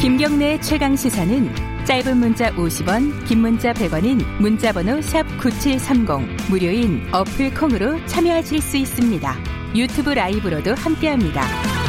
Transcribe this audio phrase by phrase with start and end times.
[0.00, 8.02] 김경래 최강 시사는 짧은 문자 50원, 긴 문자 100원인 문자번호 샵 9730 무료인 어플 콩으로
[8.06, 9.36] 참여하실 수 있습니다.
[9.74, 11.79] 유튜브 라이브로도 함께합니다.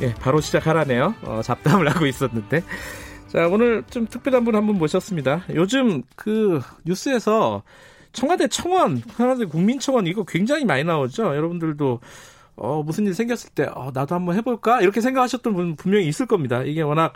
[0.00, 1.14] 예, 바로 시작하라네요.
[1.22, 2.62] 어, 잡담을 하고 있었는데.
[3.26, 5.44] 자, 오늘 좀 특별한 분 한 분 모셨습니다.
[5.54, 7.62] 요즘 그 뉴스에서
[8.12, 11.24] 청와대 청원, 청와대 국민청원 이거 굉장히 많이 나오죠.
[11.36, 12.00] 여러분들도
[12.56, 14.80] 어, 무슨 일 생겼을 때, 어, 나도 한번 해볼까?
[14.82, 16.62] 이렇게 생각하셨던 분 분명히 있을 겁니다.
[16.62, 17.12] 이게 워낙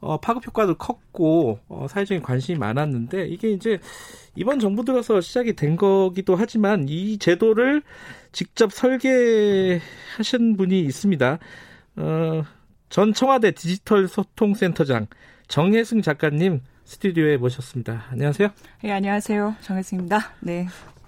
[0.00, 3.78] 어, 파급 효과도 컸고 어, 사회적인 관심이 많았는데 이게 이제
[4.36, 7.82] 이번 정부 들어서 시작이 된 거기도 하지만 이 제도를
[8.32, 11.38] 직접 설계하신 분이 있습니다.
[11.96, 12.42] 어,
[12.88, 15.06] 전 청와대 디지털 소통센터장
[15.48, 18.04] 정혜승 작가님 스튜디오에 모셨습니다.
[18.10, 18.48] 안녕하세요.
[18.82, 19.56] 네, 안녕하세요.
[19.60, 20.32] 정혜승입니다.
[20.40, 20.66] 네.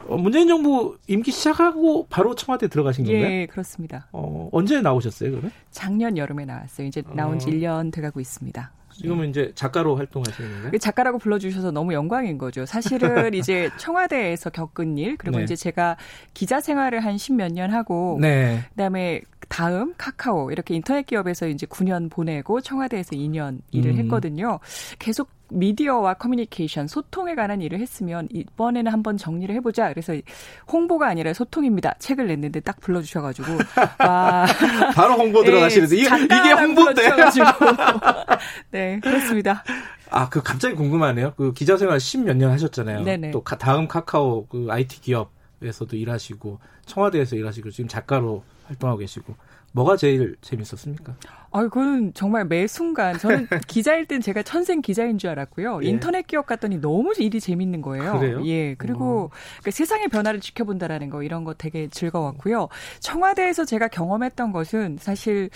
[0.09, 3.25] 어, 문재인 정부 임기 시작하고 바로 청와대 들어가신 건가요?
[3.25, 4.06] 예, 그렇습니다.
[4.12, 5.51] 어, 언제 나오셨어요, 그러면?
[5.70, 6.87] 작년 여름에 나왔어요.
[6.87, 7.53] 이제 나온 지 어...
[7.53, 8.73] 1년 돼가고 있습니다.
[8.97, 9.28] 지금은 네.
[9.28, 10.78] 이제 작가로 활동하시는 건가요?
[10.78, 12.65] 작가라고 불러주셔서 너무 영광인 거죠.
[12.65, 15.45] 사실은 이제 청와대에서 겪은 일, 그리고 네.
[15.45, 15.97] 이제 제가
[16.33, 18.65] 기자 생활을 한 십몇 년 하고, 네.
[18.71, 23.98] 그다음에 다음 카카오 이렇게 인터넷 기업에서 이제 9년 보내고 청와대에서 2년 일을 음.
[23.98, 24.58] 했거든요.
[24.98, 29.88] 계속 미디어와 커뮤니케이션, 소통에 관한 일을 했으면 이번에는 한번 정리를 해보자.
[29.91, 30.14] 그래서
[30.70, 31.94] 홍보가 아니라 소통입니다.
[31.98, 33.53] 책을 냈는데 딱 불러주셔가지고
[34.00, 34.47] 와
[34.94, 37.03] 바로 홍보 들어가시는데 네, 이게, 이게 홍보인데.
[38.72, 39.62] 네 그렇습니다.
[40.10, 41.34] 아, 그 갑자기 궁금하네요.
[41.36, 43.03] 그 기자 생활 10몇 년 하셨잖아요.
[43.05, 43.31] 네네.
[43.33, 49.34] 또 다음 카카오 그 IT 기업에서도 일하시고 청와대에서 일하시고 지금 작가로 활동하고 계시고
[49.72, 51.17] 뭐가 제일 재밌었습니까?
[51.50, 55.81] 아, 그거는 정말 매 순간 저는 기자일 땐 제가 천생 기자인 줄 알았고요.
[55.84, 55.89] 예.
[55.89, 58.19] 인터넷 기업 갔더니 너무 일이 재밌는 거예요.
[58.19, 58.47] 그래요?
[58.47, 58.75] 예.
[58.75, 62.69] 그리고 그러니까 세상의 변화를 지켜본다라는 거 이런 거 되게 즐거웠고요.
[63.00, 65.50] 청와대에서 제가 경험했던 것은 사실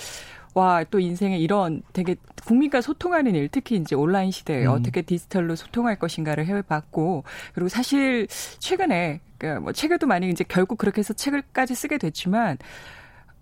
[0.53, 4.72] 와, 또 인생에 이런 되게 국민과 소통하는 일, 특히 이제 온라인 시대에 음.
[4.72, 8.27] 어떻게 디지털로 소통할 것인가를 해봤고, 그리고 사실
[8.59, 12.59] 최근에, 그러니까 뭐 책에도 많이 이제 결국 그렇게 해서 책을까지 쓰게 됐지만,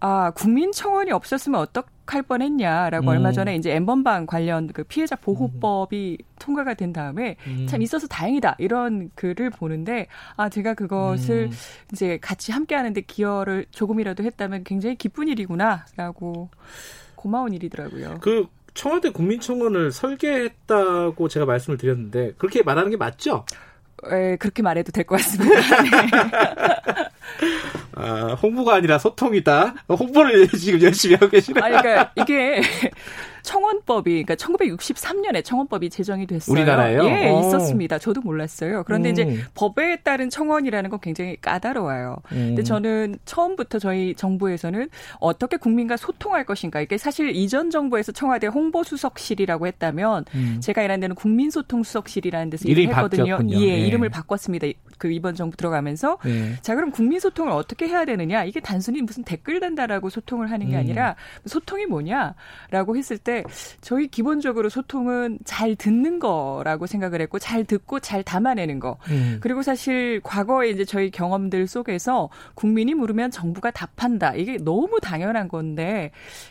[0.00, 3.08] 아, 국민청원이 없었으면 어떡할 뻔했냐라고 음.
[3.08, 6.24] 얼마 전에 이제 엠번방 관련 그 피해자 보호법이 음.
[6.38, 7.66] 통과가 된 다음에 음.
[7.68, 11.56] 참 있어서 다행이다 이런 글을 보는데 아 제가 그것을 음.
[11.92, 16.48] 이제 같이 함께 하는데 기여를 조금이라도 했다면 굉장히 기쁜 일이구나라고
[17.16, 18.18] 고마운 일이더라고요.
[18.20, 23.44] 그 청와대 국민청원을 설계했다고 제가 말씀을 드렸는데 그렇게 말하는 게 맞죠?
[24.08, 25.58] 에, 그렇게 말해도 될 것 같습니다.
[25.82, 27.08] 네.
[27.94, 29.74] 아, 홍보가 아니라 소통이다.
[29.88, 31.64] 홍보를 지금 열심히 하고 계시네요.
[31.64, 32.62] 아니, 그러니까 이게
[33.48, 36.52] 청원법이 그러니까 1963년에 청원법이 제정이 됐어요.
[36.52, 37.02] 우리나라요?
[37.04, 37.40] 예, 오.
[37.40, 37.98] 있었습니다.
[37.98, 38.82] 저도 몰랐어요.
[38.84, 39.12] 그런데 음.
[39.12, 42.18] 이제 법에 따른 청원이라는 건 굉장히 까다로워요.
[42.32, 42.36] 음.
[42.48, 49.66] 근데 저는 처음부터 저희 정부에서는 어떻게 국민과 소통할 것인가 이게 사실 이전 정부에서 청와대 홍보수석실이라고
[49.66, 50.58] 했다면 음.
[50.60, 53.38] 제가 일하는 데는 국민소통수석실이라는 데서 일을 했거든요.
[53.38, 53.56] 바뀌었군요.
[53.60, 54.66] 예, 예, 이름을 바꿨습니다.
[54.98, 56.56] 그 이번 정부 들어가면서 예.
[56.60, 60.74] 자 그럼 국민 소통을 어떻게 해야 되느냐 이게 단순히 무슨 댓글 단다라고 소통을 하는 게
[60.74, 60.80] 음.
[60.80, 61.14] 아니라
[61.46, 63.37] 소통이 뭐냐라고 했을 때
[63.80, 68.98] 저희 기본적으로 소통은 잘 듣는 거라고 생각을 했고 잘 듣고 잘 담아내는 거.
[69.10, 69.38] 음.
[69.40, 74.34] 그리고 사실 과거에 이제 저희 경험들 속에서 국민이 물으면 정부가 답한다.
[74.34, 76.10] 이게 너무 당연한 건데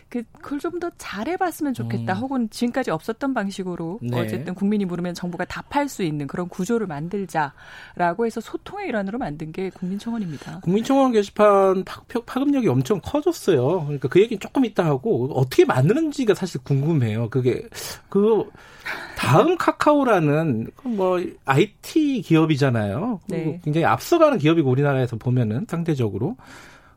[0.10, 2.14] 그 그걸 좀 더 잘해봤으면 좋겠다.
[2.14, 2.18] 음.
[2.20, 4.20] 혹은 지금까지 없었던 방식으로 네.
[4.20, 9.70] 어쨌든 국민이 물으면 정부가 답할 수 있는 그런 구조를 만들자라고 해서 소통의 일환으로 만든 게
[9.72, 10.60] 국민청원입니다.
[10.62, 11.84] 국민청원 게시판
[12.26, 13.86] 파급력이 엄청 커졌어요.
[13.86, 17.30] 그러니까 그 얘기는 조금 이따 하고 어떻게 만드는지가 사실 궁금해요.
[17.30, 17.68] 그게
[18.10, 18.50] 그
[19.18, 23.20] 다음 카카오라는 뭐 IT 기업이잖아요.
[23.28, 23.60] 네.
[23.64, 26.38] 굉장히 앞서가는 기업이고 우리나라에서 보면은 상대적으로.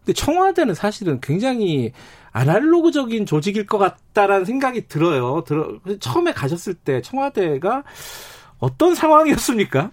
[0.05, 1.93] 근데 청와대는 사실은 굉장히
[2.33, 5.43] 아날로그적인 조직일 것 같다라는 생각이 들어요.
[5.45, 7.83] 들어 처음에 가셨을 때 청와대가
[8.59, 9.91] 어떤 상황이었습니까?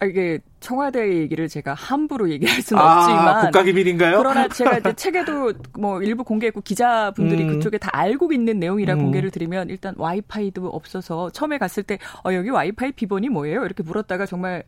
[0.00, 4.18] 아, 이게 청와대 얘기를 제가 함부로 얘기할 수는 아, 없지만 국가기밀인가요?
[4.18, 7.48] 그러나 제가 이제 책에도 뭐 일부 공개했고 기자분들이 음.
[7.54, 8.98] 그쪽에 다 알고 있는 내용이라 음.
[9.00, 13.64] 공개를 드리면 일단 와이파이도 없어서 처음에 갔을 때 어, 여기 와이파이 비번이 뭐예요?
[13.64, 14.64] 이렇게 물었다가 정말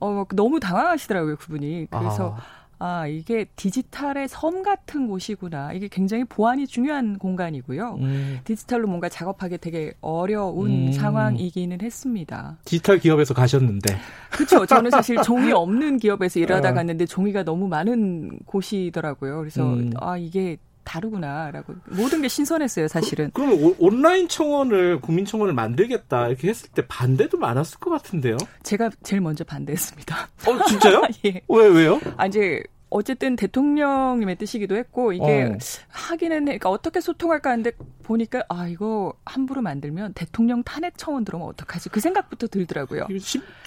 [0.00, 2.36] 어, 너무 당황하시더라고요 그분이 그래서.
[2.38, 2.61] 아.
[2.84, 5.72] 아, 이게 디지털의 섬 같은 곳이구나.
[5.72, 7.98] 이게 굉장히 보안이 중요한 공간이고요.
[8.00, 8.40] 음.
[8.42, 10.92] 디지털로 뭔가 작업하기 되게 어려운 음.
[10.92, 12.58] 상황이기는 했습니다.
[12.64, 13.96] 디지털 기업에서 가셨는데.
[14.32, 14.66] 그렇죠.
[14.66, 16.74] 저는 사실 종이 없는 기업에서 일하다 어.
[16.74, 19.38] 갔는데 종이가 너무 많은 곳이더라고요.
[19.38, 19.92] 그래서 음.
[20.00, 23.30] 아, 이게 다르구나라고 모든 게 신선했어요 사실은.
[23.32, 28.36] 그, 럼 온라인 청원을 국민 청원을 만들겠다 이렇게 했을 때 반대도 많았을 것 같은데요.
[28.62, 30.28] 제가 제일 먼저 반대했습니다.
[30.46, 31.02] 어 진짜요?
[31.26, 31.40] 예.
[31.48, 32.00] 왜 왜요?
[32.16, 32.62] 아 이제
[32.92, 35.58] 어쨌든 대통령님의 뜻이기도 했고 이게 어.
[35.88, 37.72] 하기는 그러니까 어떻게 소통할까 하는데
[38.02, 43.06] 보니까 아 이거 함부로 만들면 대통령 탄핵 청원 들어오면 어떡하지 그 생각부터 들더라고요.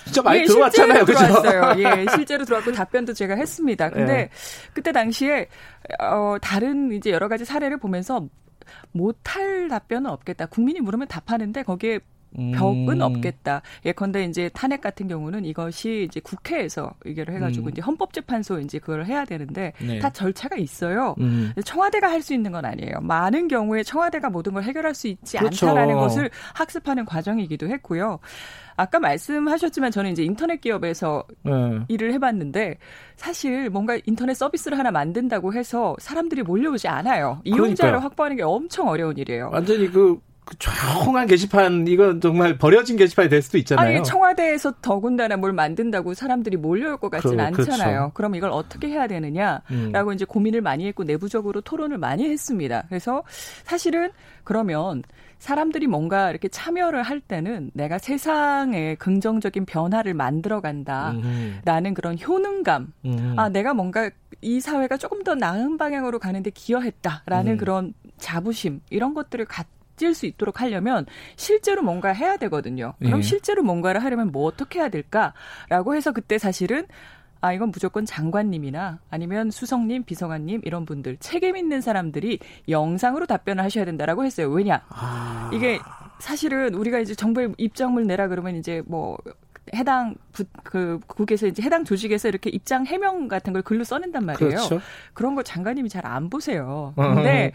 [0.05, 1.17] 진짜 많이 예, 들어왔잖아요, 그죠?
[1.17, 1.83] 들어왔어요.
[1.83, 3.89] 예, 실제로 들어왔고 답변도 제가 했습니다.
[3.89, 4.29] 근데 예.
[4.73, 5.47] 그때 당시에
[5.99, 8.27] 어 다른 이제 여러 가지 사례를 보면서
[8.91, 10.45] 못할 답변은 없겠다.
[10.47, 11.99] 국민이 물으면 답하는데 거기에
[12.55, 13.01] 벽은 음.
[13.01, 13.61] 없겠다.
[13.85, 17.71] 예컨대 이제 탄핵 같은 경우는 이것이 이제 국회에서 의결을 해가지고 음.
[17.71, 19.99] 이제 헌법재판소 이제 그걸 해야 되는데 네.
[19.99, 21.15] 다 절차가 있어요.
[21.19, 21.53] 음.
[21.63, 23.01] 청와대가 할 수 있는 건 아니에요.
[23.01, 25.67] 많은 경우에 청와대가 모든 걸 해결할 수 있지 그렇죠.
[25.69, 28.17] 않다라는 것을 학습하는 과정이기도 했고요.
[28.75, 31.51] 아까 말씀하셨지만 저는 이제 인터넷 기업에서 네.
[31.87, 32.77] 일을 해봤는데
[33.15, 37.39] 사실 뭔가 인터넷 서비스를 하나 만든다고 해서 사람들이 몰려오지 않아요.
[37.43, 37.99] 이용자를 그러니까요.
[37.99, 39.49] 확보하는 게 엄청 어려운 일이에요.
[39.53, 43.97] 완전히 그 그 조용한 게시판 이건 정말 버려진 게시판이 될 수도 있잖아요.
[43.97, 47.73] 아니 청와대에서 더군다나 뭘 만든다고 사람들이 몰려올 것 같지는 그렇죠.
[47.73, 48.11] 않잖아요.
[48.13, 50.13] 그럼 이걸 어떻게 해야 되느냐라고 음.
[50.13, 52.83] 이제 고민을 많이 했고 내부적으로 토론을 많이 했습니다.
[52.89, 53.23] 그래서
[53.63, 54.11] 사실은
[54.43, 55.01] 그러면
[55.39, 62.93] 사람들이 뭔가 이렇게 참여를 할 때는 내가 세상에 긍정적인 변화를 만들어 간다라는 그런 효능감.
[63.05, 63.33] 음.
[63.37, 64.09] 아, 내가 뭔가
[64.41, 67.57] 이 사회가 조금 더 나은 방향으로 가는데 기여했다라는 음.
[67.57, 71.05] 그런 자부심 이런 것들을 갖 찔 수 있도록 하려면
[71.35, 72.93] 실제로 뭔가 해야 되거든요.
[72.99, 73.21] 그럼 예.
[73.21, 76.85] 실제로 뭔가를 하려면 뭐 어떻게 해야 될까라고 해서 그때 사실은
[77.41, 82.39] 아, 이건 무조건 장관님이나 아니면 수석님, 비서관님 이런 분들 책임 있는 사람들이
[82.69, 84.49] 영상으로 답변을 하셔야 된다라고 했어요.
[84.49, 84.81] 왜냐?
[84.89, 85.51] 아...
[85.53, 85.79] 이게
[86.19, 89.17] 사실은 우리가 이제 정부의 입장을 내라 그러면 이제 뭐
[89.75, 94.49] 해당 부, 그 국에서 이제 해당 조직에서 이렇게 입장 해명 같은 걸 글로 써낸단 말이에요.
[94.49, 94.81] 그렇죠.
[95.13, 96.93] 그런 거 장관님이 잘 안 보세요.
[96.95, 97.51] 근데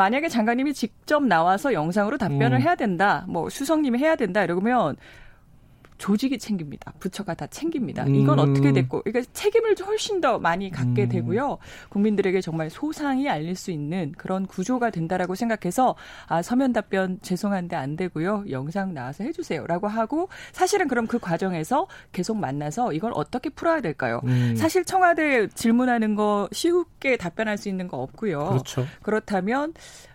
[0.00, 2.62] 만약에 장관님이 직접 나와서 영상으로 답변을 음.
[2.62, 4.96] 해야 된다, 뭐 수석님이 해야 된다 이러면
[6.00, 6.94] 조직이 챙깁니다.
[6.98, 8.06] 부처가 다 챙깁니다.
[8.06, 8.50] 이건 음.
[8.50, 11.08] 어떻게 됐고, 그러니까 책임을 훨씬 더 많이 갖게 음.
[11.10, 11.58] 되고요.
[11.90, 17.96] 국민들에게 정말 소상히 알릴 수 있는 그런 구조가 된다라고 생각해서 아 서면 답변 죄송한데 안
[17.96, 18.44] 되고요.
[18.48, 24.22] 영상 나와서 해주세요라고 하고 사실은 그럼 그 과정에서 계속 만나서 이걸 어떻게 풀어야 될까요?
[24.24, 24.56] 음.
[24.56, 28.48] 사실 청와대 질문하는 거 쉽게 답변할 수 있는 거 없고요.
[28.48, 28.86] 그렇죠.
[29.02, 29.74] 그렇다면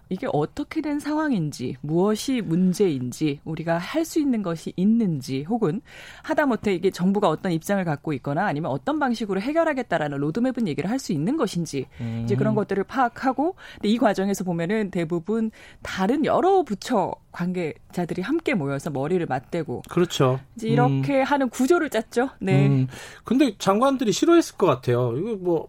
[0.10, 5.82] 이게 어떻게 된 상황인지, 무엇이 문제인지, 우리가 할 수 있는 것이 있는지, 혹은
[6.22, 11.12] 하다못해 이게 정부가 어떤 입장을 갖고 있거나 아니면 어떤 방식으로 해결하겠다라는 로드맵은 얘기를 할 수
[11.12, 12.22] 있는 것인지, 음.
[12.24, 18.90] 이제 그런 것들을 파악하고, 근데 이 과정에서 보면은 대부분 다른 여러 부처 관계자들이 함께 모여서
[18.92, 19.84] 머리를 맞대고.
[19.90, 20.40] 그렇죠.
[20.56, 21.24] 이제 이렇게 음.
[21.24, 22.30] 하는 구조를 짰죠.
[22.40, 22.68] 네.
[22.68, 22.88] 음.
[23.24, 25.18] 근데 장관들이 싫어했을 것 같아요.
[25.18, 25.68] 이거 뭐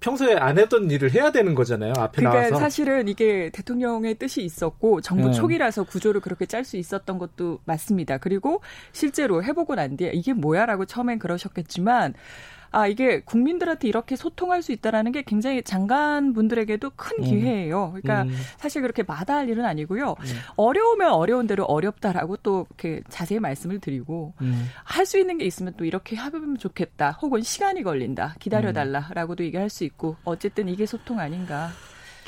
[0.00, 1.92] 평소에 안 했던 일을 해야 되는 거잖아요.
[1.96, 2.60] 앞에 그러니까 나와서.
[2.60, 5.32] 사실은 이게 대통령의 뜻이 있었고 정부 네.
[5.32, 8.18] 초기라서 구조를 그렇게 짤 수 있었던 것도 맞습니다.
[8.18, 8.62] 그리고
[8.92, 12.14] 실제로 해보고 난 뒤에 이게 뭐야라고 처음엔 그러셨겠지만
[12.70, 17.24] 아 이게 국민들한테 이렇게 소통할 수 있다라는 게 굉장히 장관분들에게도 큰 음.
[17.24, 17.92] 기회예요.
[17.92, 18.36] 그러니까 음.
[18.58, 20.10] 사실 그렇게 마다할 일은 아니고요.
[20.18, 20.26] 음.
[20.56, 24.68] 어려우면 어려운 대로 어렵다라고 또 이렇게 자세히 말씀을 드리고 음.
[24.84, 27.12] 할수 있는 게 있으면 또 이렇게 하면 좋겠다.
[27.22, 28.34] 혹은 시간이 걸린다.
[28.38, 31.70] 기다려 달라라고도 얘기할 수 있고 어쨌든 이게 소통 아닌가.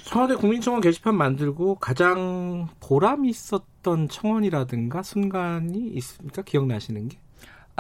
[0.05, 6.43] 청와대 국민청원 게시판 만들고 가장 보람 있었던 청원이라든가 순간이 있습니까?
[6.43, 7.19] 기억나시는 게?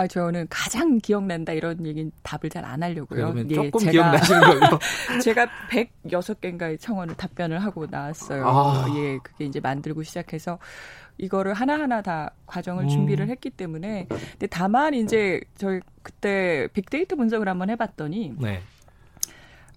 [0.00, 3.34] 아, 저는 가장 기억난다 이런 얘기는 답을 잘 안 하려고요.
[3.36, 4.78] 예, 조금 제가, 기억나시는 걸로.
[5.22, 8.46] 제가 106개인가의 청원을 답변을 하고 나왔어요.
[8.46, 8.86] 아.
[8.96, 10.58] 예, 그게 이제 만들고 시작해서
[11.18, 12.88] 이거를 하나하나 다 과정을 음.
[12.88, 18.62] 준비를 했기 때문에 근데 다만 이제 저희 그때 빅데이터 분석을 한번 해 봤더니 네.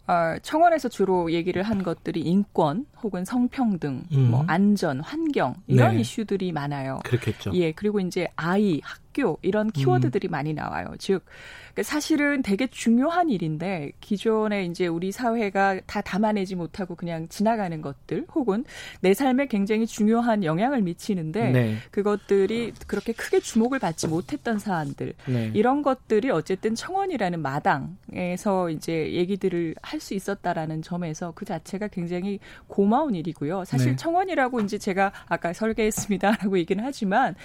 [0.08, 4.32] 어, 청원에서 주로 얘기를 한 것들이 인권 혹은 성평등, 음.
[4.32, 6.02] 뭐 안전, 환경 이런 네.
[6.02, 7.00] 이슈들이 많아요.
[7.04, 7.52] 그렇겠죠.
[7.56, 10.32] 예, 그리고 이제 아이, 학 교 이런 키워드들이 음.
[10.32, 10.88] 많이 나와요.
[11.00, 11.26] 즉
[11.74, 18.28] 그러니까 사실은 되게 중요한 일인데 기존에 이제 우리 사회가 다 담아내지 못하고 그냥 지나가는 것들
[18.36, 18.64] 혹은
[19.02, 21.78] 내 삶에 굉장히 중요한 영향을 미치는데 네.
[21.90, 25.52] 그것들이 그렇게 크게 주목을 받지 못했던 사안들 네.
[25.56, 33.16] 이런 것들이 어쨌든 청원이라는 마당에서 이제 얘기들을 할 수 있었다라는 점에서 그 자체가 굉장히 고마운
[33.16, 33.64] 일이고요.
[33.66, 33.96] 사실 네.
[33.96, 37.36] 청원이라고 이제 제가 아까 설계했습니다라고 얘기는 하지만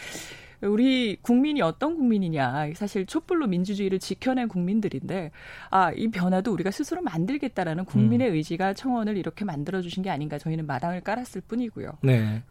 [0.61, 2.73] 우리 국민이 어떤 국민이냐.
[2.75, 5.31] 사실 촛불로 민주주의를 지켜낸 국민들인데,
[5.71, 8.35] 아, 이 변화도 우리가 스스로 만들겠다라는 국민의 음.
[8.35, 10.39] 의지가 청원을 이렇게 만들어 주신 게 아닌가.
[10.39, 11.99] 저희는 마당을 깔았을 뿐이고요.
[12.03, 12.43] 네.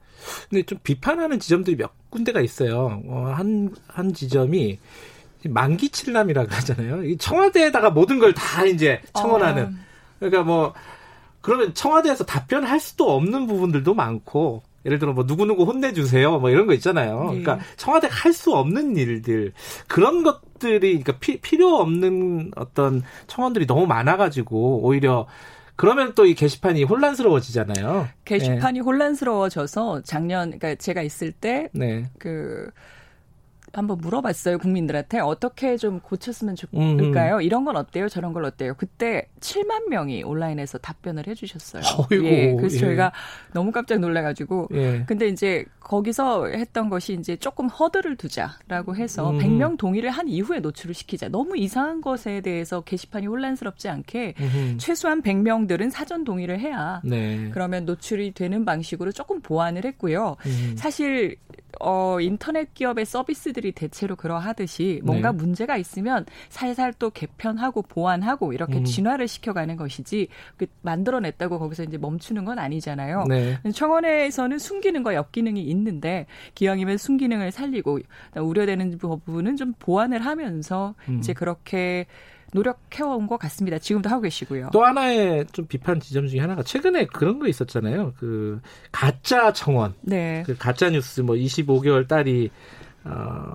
[0.49, 3.01] 근데 좀 비판하는 지점들이 몇 군데가 있어요.
[3.07, 4.79] 어, 한, 한 지점이
[5.45, 7.03] 만기 칠남이라고 하잖아요.
[7.03, 9.65] 이 청와대에다가 모든 걸 다 이제 청원하는.
[9.65, 9.69] 어.
[10.19, 10.73] 그러니까 뭐,
[11.41, 16.73] 그러면 청와대에서 답변할 수도 없는 부분들도 많고 예를 들어 뭐 누구누구 혼내주세요 뭐 이런 거
[16.73, 17.31] 있잖아요.
[17.31, 17.41] 네.
[17.41, 19.53] 그러니까 청와대가 할수 없는 일들
[19.87, 25.27] 그런 것들이 그러니까 피, 필요 없는 어떤 청원들이 너무 많아가지고 오히려
[25.77, 28.09] 그러면 또 이 게시판이 혼란스러워지잖아요.
[28.25, 28.83] 게시판이 네.
[28.83, 32.05] 혼란스러워져서 작년 그러니까 제가 있을 때그 네.
[33.77, 37.35] 그 한번 물어봤어요 국민들한테 어떻게 좀 고쳤으면 좋을까요?
[37.35, 37.41] 음.
[37.43, 38.09] 이런 건 어때요?
[38.09, 38.73] 저런 걸 어때요?
[38.75, 41.83] 그때 7만 명이 온라인에서 답변을 해주셨어요.
[42.09, 42.79] 어이구, 예, 그래서 예.
[42.79, 43.11] 저희가
[43.53, 45.03] 너무 깜짝 놀라가지고 예.
[45.05, 49.37] 근데 이제 거기서 했던 것이 이제 조금 허들을 두자라고 해서 음.
[49.37, 51.29] 100명 동의를 한 이후에 노출을 시키자.
[51.29, 54.77] 너무 이상한 것에 대해서 게시판이 혼란스럽지 않게 음.
[54.79, 57.49] 최소한 100명들은 사전 동의를 해야 네.
[57.53, 60.35] 그러면 노출이 되는 방식으로 조금 보완을 했고요.
[60.45, 60.75] 음.
[60.75, 61.37] 사실
[61.79, 65.37] 어, 인터넷 기업의 서비스들이 대체로 그러하듯이 뭔가 네.
[65.37, 68.85] 문제가 있으면 살살 또 개편하고 보완하고 이렇게 음.
[68.85, 73.25] 진화를 시켜가는 것이지 그 만들어냈다고 거기서 이제 멈추는 건 아니잖아요.
[73.27, 73.59] 네.
[73.71, 77.99] 청원회에서는 순기능과 역기능이 있는데 기왕이면 순기능을 살리고
[78.35, 81.19] 우려되는 부분은 좀 보완을 하면서 음.
[81.19, 82.05] 이제 그렇게
[82.53, 83.77] 노력해온 것 같습니다.
[83.77, 84.69] 지금도 하고 계시고요.
[84.71, 88.13] 또 하나의 좀 비판 지점 중에 하나가 최근에 그런 거 있었잖아요.
[88.17, 88.61] 그
[88.91, 90.43] 가짜 청원, 네.
[90.45, 92.49] 그 가짜 뉴스 뭐 25개월 딸이
[93.03, 93.53] 어,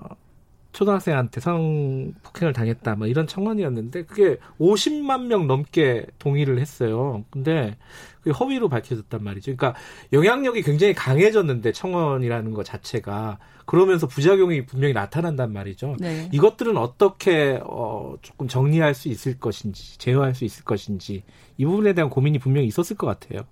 [0.73, 7.23] 초등학생한테 성폭행을 당했다 뭐 이런 청원이었는데 그게 50만 명 넘게 동의를 했어요.
[7.29, 7.77] 근데
[8.19, 9.55] 그게 허위로 밝혀졌단 말이죠.
[9.55, 9.79] 그러니까
[10.11, 15.95] 영향력이 굉장히 강해졌는데 청원이라는 것 자체가 그러면서 부작용이 분명히 나타난단 말이죠.
[15.99, 16.29] 네.
[16.33, 21.23] 이것들은 어떻게 어, 조금 정리할 수 있을 것인지 제어할 수 있을 것인지
[21.57, 23.45] 이 부분에 대한 고민이 분명히 있었을 것 같아요.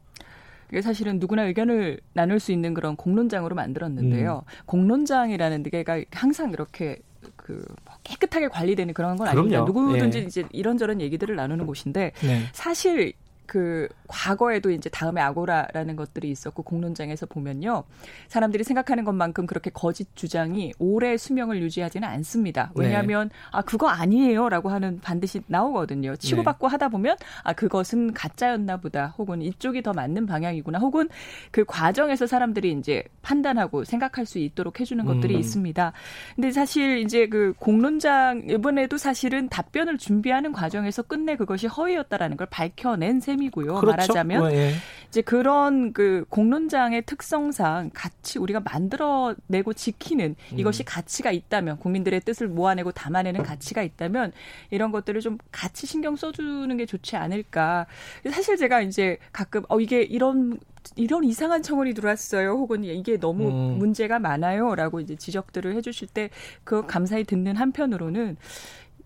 [0.70, 4.44] 이게 사실은 누구나 의견을 나눌 수 있는 그런 공론장으로 만들었는데요.
[4.46, 4.64] 음.
[4.66, 7.00] 공론장이라는 데가 항상 이렇게
[7.44, 9.64] 그뭐 깨끗하게 관리되는 그런 건 아닙니다.
[9.64, 10.22] 누구든지 예.
[10.24, 12.44] 이제 이런저런 얘기들을 나누는 곳인데 네.
[12.54, 13.14] 사실
[13.52, 17.84] 그 과거에도 이제 다음에 아고라라는 것들이 있었고 공론장에서 보면요.
[18.30, 22.72] 사람들이 생각하는 것만큼 그렇게 거짓 주장이 오래 수명을 유지하지는 않습니다.
[22.78, 22.86] 네.
[22.86, 23.36] 왜냐하면 네.
[23.52, 26.16] 아 그거 아니에요라고 하는 반드시 나오거든요.
[26.16, 26.72] 치고받고 네.
[26.72, 29.08] 하다 보면 아 그것은 가짜였나 보다.
[29.18, 30.80] 혹은 이쪽이 더 맞는 방향이구나.
[30.80, 31.10] 혹은
[31.52, 35.40] 그 과정에서 사람들이 이제 판단하고 생각할 수 있도록 해 주는 것들이 음.
[35.42, 35.92] 있습니다.
[36.36, 43.20] 근데 사실 이제 그 공론장 이번에도 사실은 답변을 준비하는 과정에서 끝내 그것이 허위였다라는 걸 밝혀낸
[43.20, 43.76] 셈이 셈이고요.
[43.76, 43.86] 그렇죠.
[43.86, 44.74] 말하자면 어, 예.
[45.10, 50.60] 이제 그런 그 공론장의 특성상 같이 우리가 만들어내고 지키는 음.
[50.60, 54.32] 이것이 가치가 있다면 국민들의 뜻을 모아내고 담아내는 가치가 있다면
[54.70, 57.88] 이런 것들을 좀 같이 신경 써주는 게 좋지 않을까.
[58.32, 60.60] 사실 제가 이제 가끔 어 이게 이런
[60.96, 62.52] 이런 이상한 청원이 들어왔어요.
[62.52, 63.78] 혹은 이게 너무 음.
[63.78, 66.30] 문제가 많아요라고 이제 지적들을 해주실 때
[66.64, 68.38] 그 감사히 듣는 한편으로는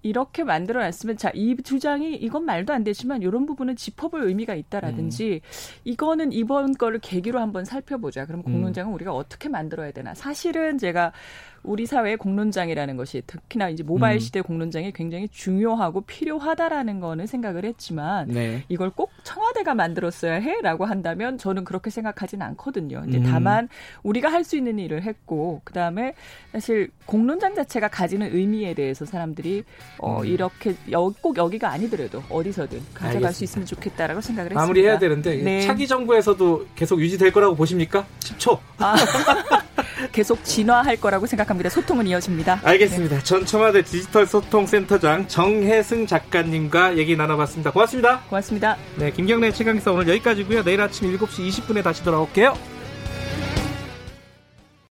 [0.05, 5.41] 이렇게 만들어 놨으면 자, 이 주장이 이건 말도 안 되지만 이런 부분은 짚어볼 의미가 있다라든지
[5.43, 5.81] 음.
[5.83, 8.27] 이거는 이번 거를 계기로 한번 살펴보자.
[8.27, 8.95] 그럼 공론장은 음.
[8.95, 10.13] 우리가 어떻게 만들어야 되나.
[10.13, 11.11] 사실은 제가
[11.65, 14.19] 우리 사회의 공론장이라는 것이 특히나 이제 모바일 음.
[14.19, 18.63] 시대 공론장이 굉장히 중요하고 필요하다라는 거는 생각을 했지만 네.
[18.69, 23.03] 이걸 꼭 청와대가 만들었어야 해라고 한다면 저는 그렇게 생각하진 않거든요.
[23.07, 23.23] 이제 음.
[23.23, 23.67] 다만
[24.03, 26.13] 우리가 할 수 있는 일을 했고 그다음에
[26.51, 29.63] 사실 공론장 자체가 가지는 의미에 대해서 사람들이
[29.99, 30.25] 어 음.
[30.25, 33.31] 이렇게 여, 꼭 여기가 아니더라도 어디서든 가져갈 알겠습니다.
[33.31, 34.61] 수 있으면 좋겠다라고 생각을 했습니다.
[34.61, 35.61] 마무리해야 되는데 네.
[35.61, 38.05] 차기 정부에서도 계속 유지될 거라고 보십니까?
[38.19, 38.59] 10초.
[38.77, 38.95] 아.
[40.11, 41.69] 계속 진화할 거라고 생각합니다.
[41.69, 42.59] 소통은 이어집니다.
[42.63, 43.17] 알겠습니다.
[43.17, 43.23] 네.
[43.23, 47.71] 전 청와대 디지털 소통센터장 정혜승 작가님과 얘기 나눠봤습니다.
[47.71, 48.21] 고맙습니다.
[48.29, 48.77] 고맙습니다.
[48.97, 50.63] 네, 김경래 최강기사 오늘 여기까지고요.
[50.63, 52.74] 내일 아침 7시 20분에 다시 돌아올게요.